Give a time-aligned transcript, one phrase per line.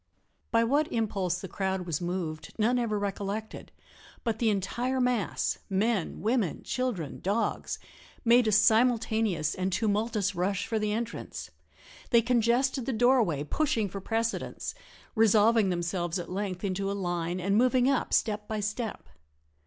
[0.49, 3.71] By what impulse the crowd was moved none ever recollected,
[4.23, 7.77] but the entire mass men, women, children, dogs
[8.25, 11.51] made a simultaneous and tumultuous rush for the entrance.
[12.09, 14.73] They congested the doorway, pushing for precedence
[15.13, 19.07] resolving themselves at length into a line and moving up step by step.